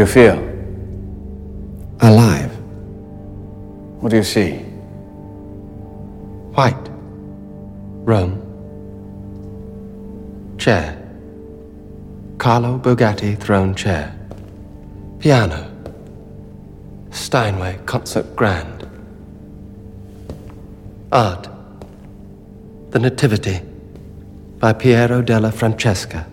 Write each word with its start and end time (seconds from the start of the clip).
How 0.00 0.06
do 0.06 0.12
you 0.12 0.14
feel? 0.14 0.38
Alive. 2.00 2.50
What 4.00 4.08
do 4.08 4.16
you 4.16 4.22
see? 4.22 4.52
White. 6.56 6.88
Rome. 8.08 8.40
Chair. 10.56 10.96
Carlo 12.38 12.78
Bugatti 12.78 13.38
throne 13.38 13.74
chair. 13.74 14.16
Piano. 15.18 15.70
Steinway 17.10 17.78
concert 17.84 18.34
grand. 18.34 18.88
Art. 21.12 21.46
The 22.88 23.00
Nativity 23.00 23.60
by 24.60 24.72
Piero 24.72 25.20
della 25.20 25.52
Francesca. 25.52 26.26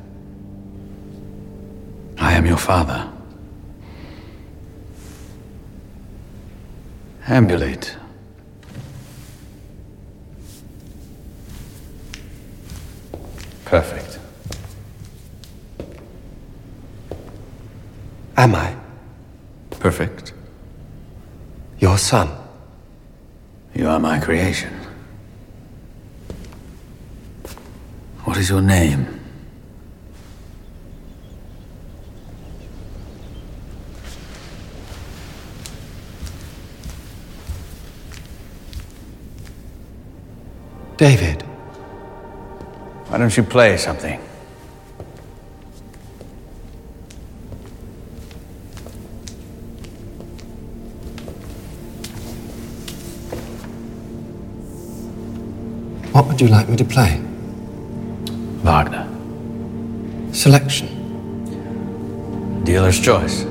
I 2.17 2.31
am 2.31 2.45
your 2.45 2.55
father. 2.55 3.16
Ambulate. 7.29 7.95
Perfect. 13.65 14.19
Am 18.37 18.55
I 18.55 18.73
Perfect. 19.71 20.33
your 21.79 21.97
son? 21.97 22.29
You 23.75 23.89
are 23.89 23.99
my 23.99 24.19
creation. 24.19 24.73
What 28.23 28.37
is 28.37 28.49
your 28.49 28.61
name? 28.61 29.16
David. 40.97 41.43
Why 43.07 43.19
don't 43.19 43.37
you 43.37 43.43
play 43.43 43.77
something? 43.77 44.19
What 56.13 56.25
would 56.25 56.41
you 56.41 56.47
like 56.47 56.67
me 56.67 56.75
to 56.77 56.83
play? 56.83 57.21
Wagner. 58.63 59.07
Selection. 60.33 60.87
Dealer's 62.63 62.99
choice. 62.99 63.45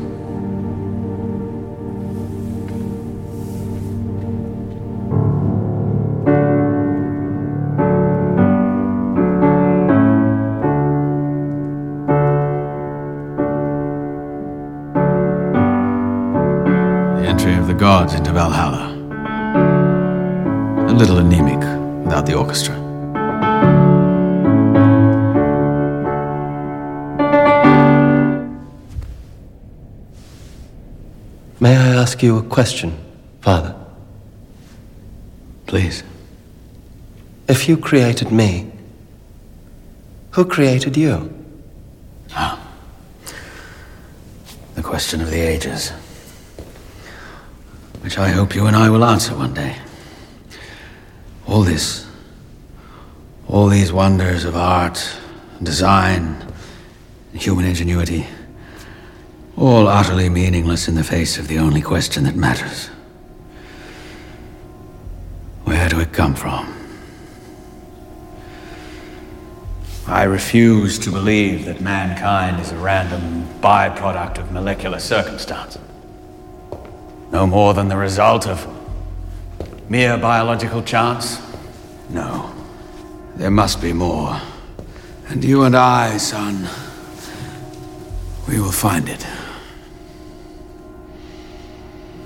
Question, 32.46 32.96
Father? 33.40 33.74
Please. 35.66 36.02
If 37.48 37.68
you 37.68 37.76
created 37.76 38.32
me, 38.32 38.70
who 40.32 40.44
created 40.44 40.96
you? 40.96 41.32
Ah. 42.32 42.60
The 44.74 44.82
question 44.82 45.20
of 45.20 45.30
the 45.30 45.40
ages. 45.40 45.90
Which 48.00 48.18
I 48.18 48.28
hope 48.28 48.54
you 48.54 48.66
and 48.66 48.76
I 48.76 48.90
will 48.90 49.04
answer 49.04 49.34
one 49.34 49.54
day. 49.54 49.76
All 51.46 51.62
this, 51.62 52.06
all 53.48 53.68
these 53.68 53.92
wonders 53.92 54.44
of 54.44 54.56
art, 54.56 55.18
design, 55.62 56.44
human 57.32 57.64
ingenuity, 57.64 58.26
all 59.66 59.88
utterly 59.88 60.28
meaningless 60.28 60.86
in 60.86 60.94
the 60.94 61.02
face 61.02 61.38
of 61.38 61.48
the 61.48 61.58
only 61.58 61.80
question 61.80 62.22
that 62.22 62.36
matters. 62.36 62.86
Where 65.64 65.88
do 65.88 65.98
it 65.98 66.12
come 66.12 66.36
from? 66.36 66.72
I 70.06 70.22
refuse 70.22 71.00
to 71.00 71.10
believe 71.10 71.64
that 71.64 71.80
mankind 71.80 72.60
is 72.60 72.70
a 72.70 72.76
random 72.76 73.48
byproduct 73.60 74.38
of 74.38 74.52
molecular 74.52 75.00
circumstance. 75.00 75.78
No 77.32 77.44
more 77.44 77.74
than 77.74 77.88
the 77.88 77.96
result 77.96 78.46
of 78.46 78.68
mere 79.90 80.16
biological 80.16 80.84
chance. 80.84 81.42
No. 82.08 82.54
There 83.34 83.50
must 83.50 83.82
be 83.82 83.92
more. 83.92 84.40
And 85.28 85.42
you 85.42 85.64
and 85.64 85.76
I, 85.76 86.18
son, 86.18 86.68
we 88.48 88.60
will 88.60 88.70
find 88.70 89.08
it. 89.08 89.26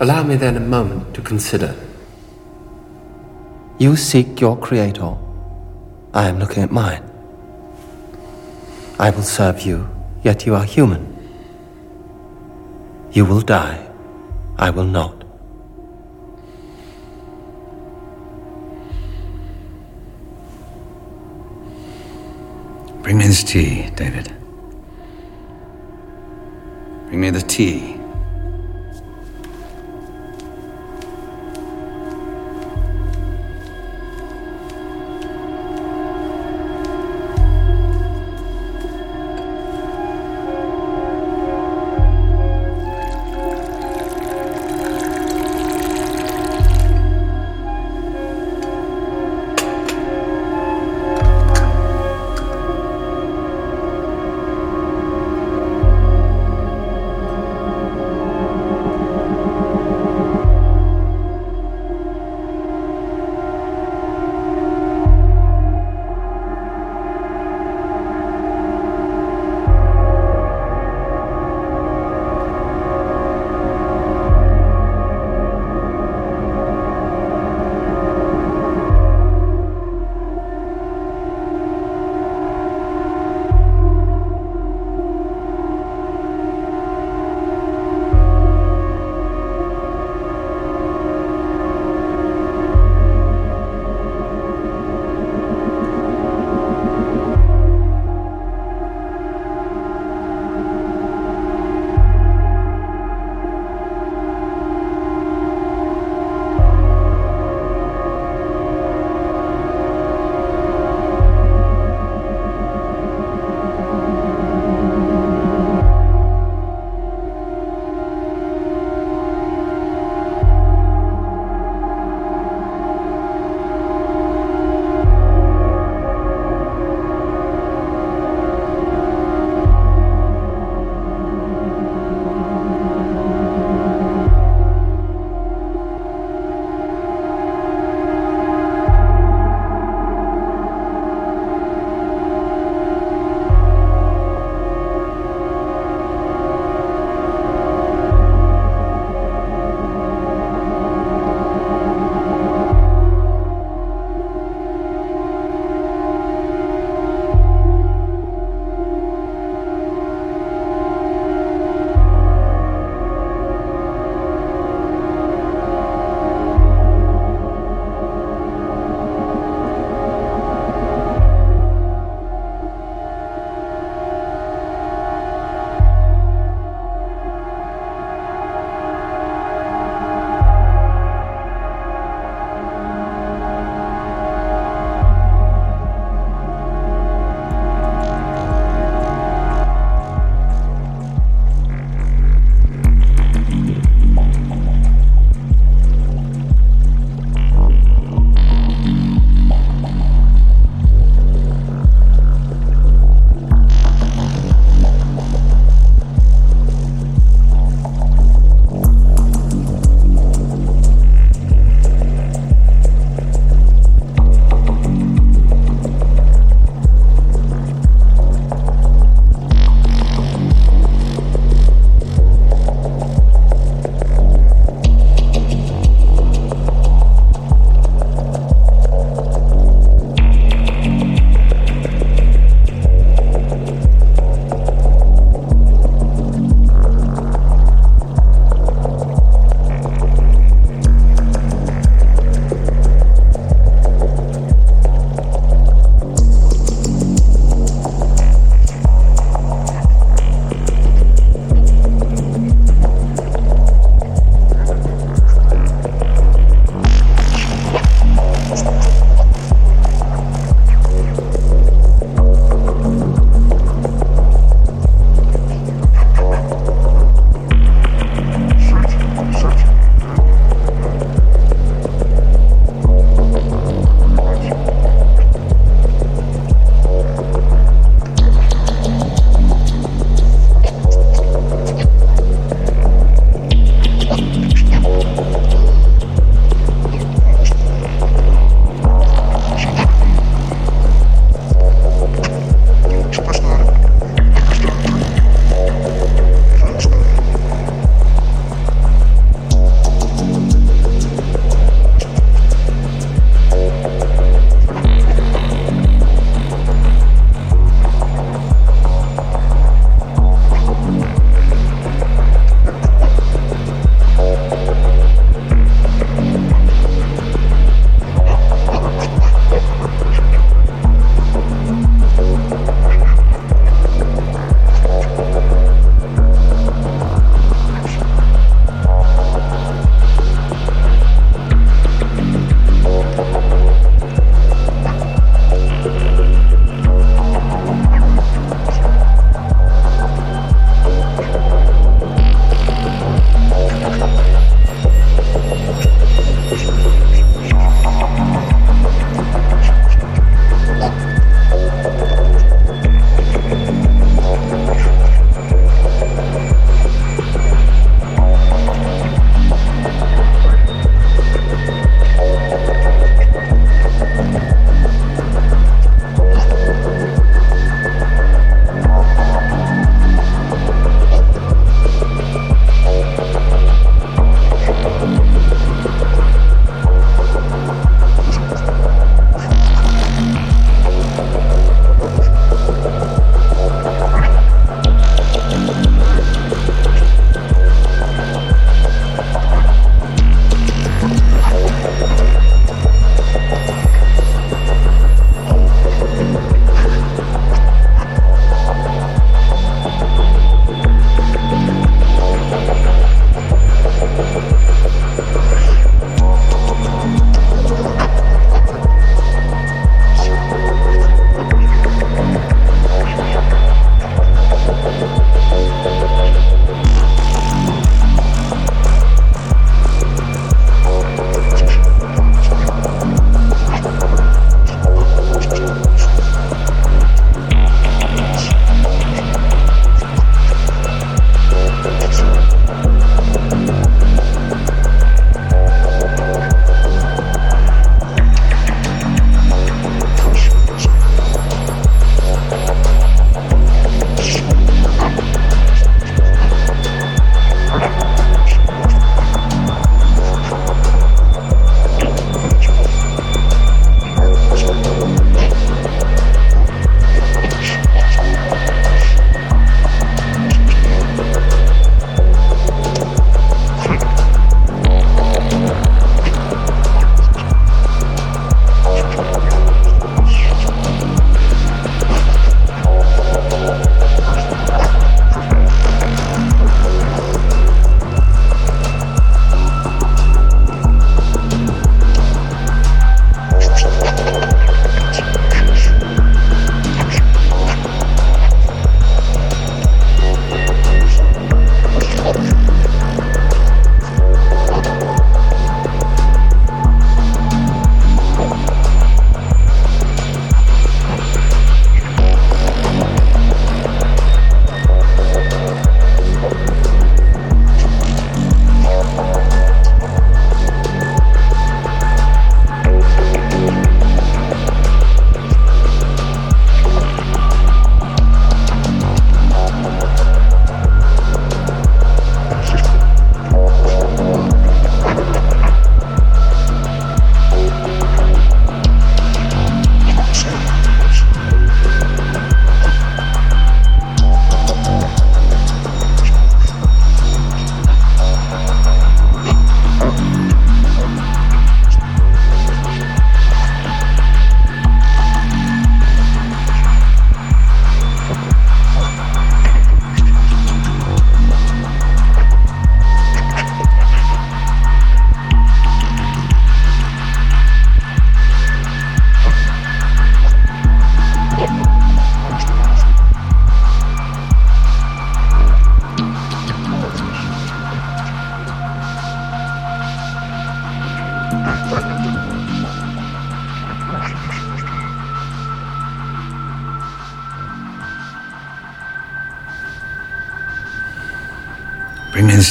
Allow 0.00 0.23
me 0.23 0.37
then 0.37 0.57
a 0.57 0.61
moment 0.61 1.14
to 1.14 1.21
consider. 1.21 1.75
You 3.78 3.97
seek 3.97 4.40
your 4.40 4.57
creator. 4.57 5.14
I 6.14 6.26
am 6.26 6.38
looking 6.38 6.62
at 6.62 6.71
mine. 6.71 7.02
I 8.99 9.11
will 9.11 9.23
serve 9.23 9.61
you, 9.61 9.90
yet 10.23 10.47
you 10.47 10.54
are 10.54 10.64
human. 10.64 11.07
You 13.12 13.26
will 13.26 13.42
die. 13.42 13.87
I 14.57 14.71
will 14.71 14.85
not. 14.85 15.23
Bring 23.02 23.19
me 23.19 23.26
this 23.26 23.45
tea, 23.45 23.90
David. 23.97 24.33
Bring 27.09 27.21
me 27.21 27.28
the 27.28 27.42
tea. 27.42 28.00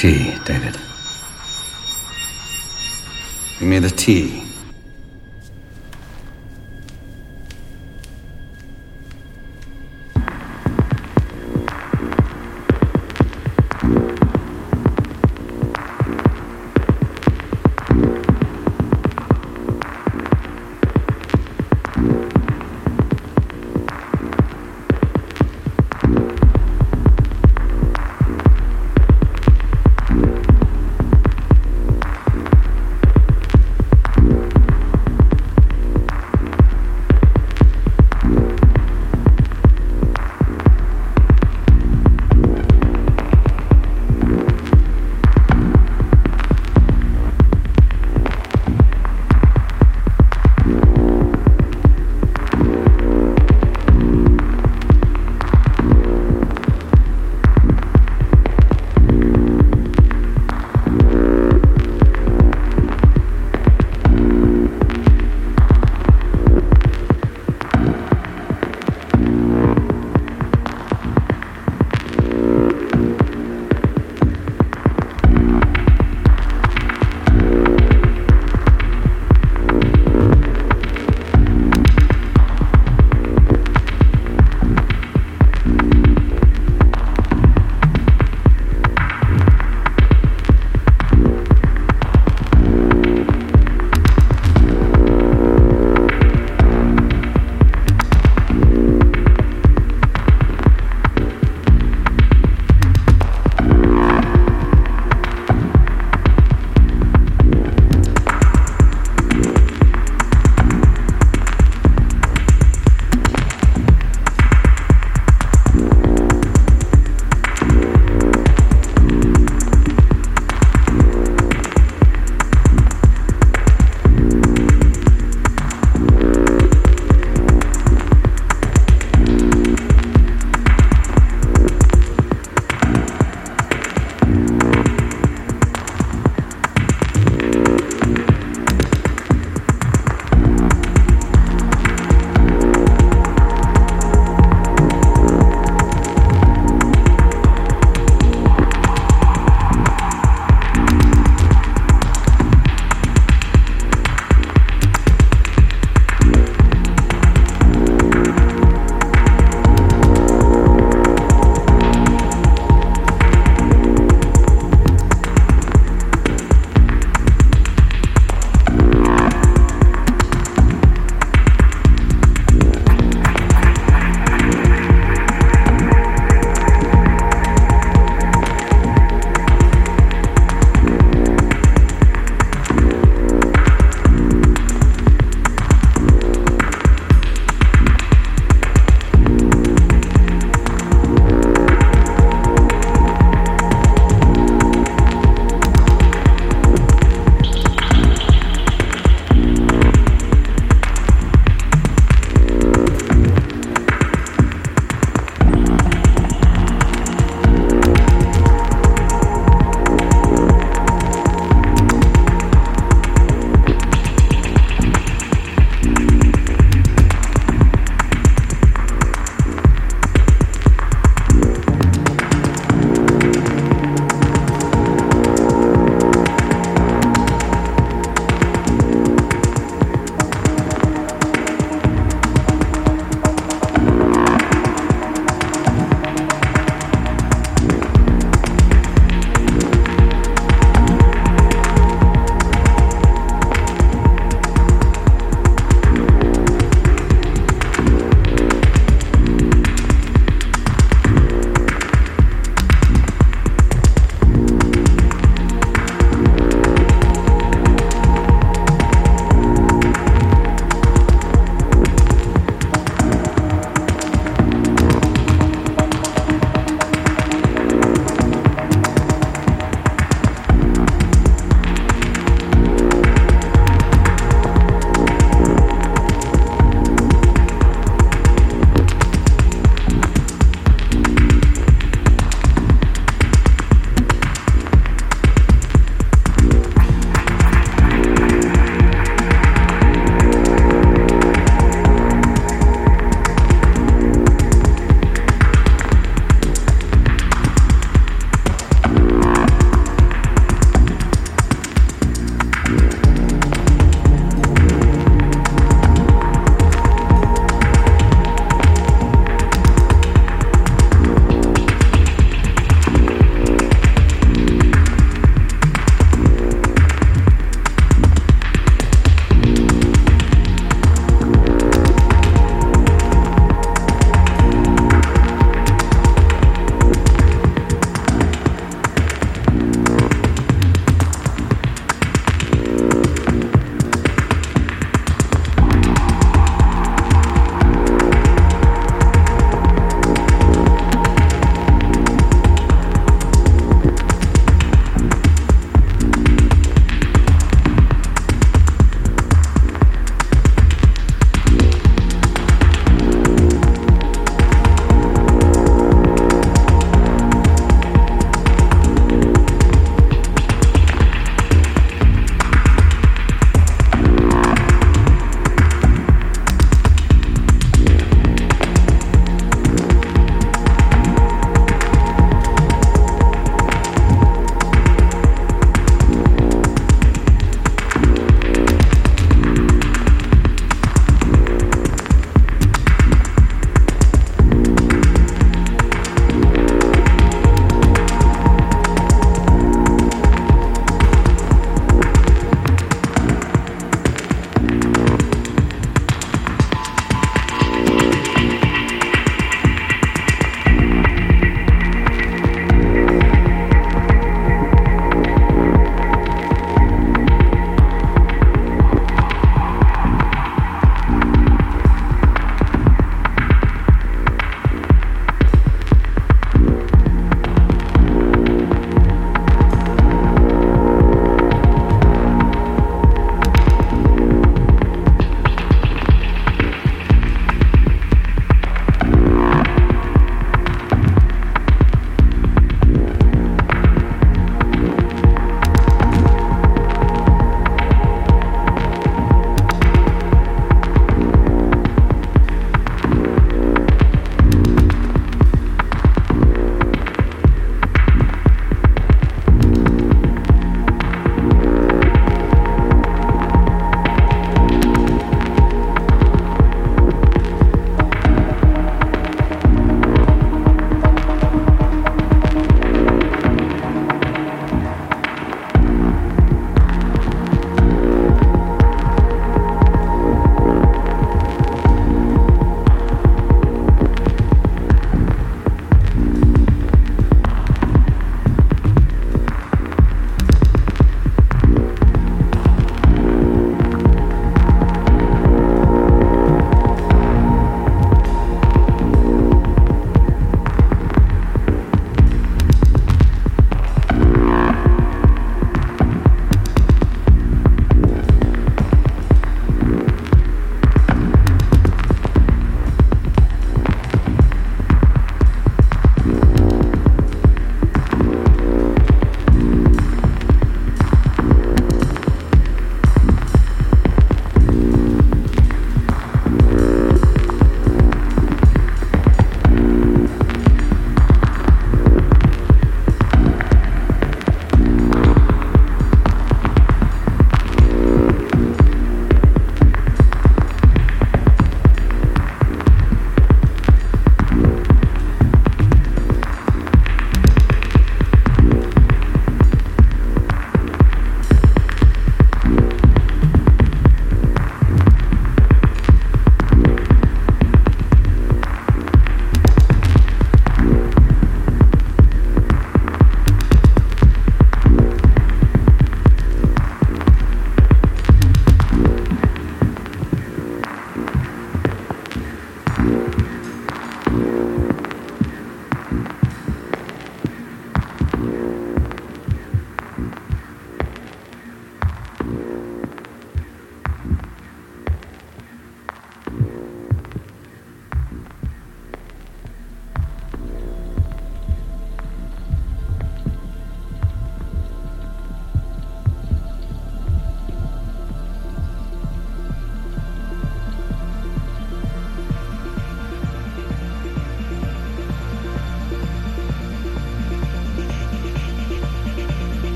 Tea, 0.00 0.34
David. 0.46 0.78
Give 3.58 3.68
me 3.68 3.80
the 3.80 3.90
tea. 3.90 4.39